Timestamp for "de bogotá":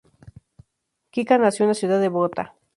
2.01-2.55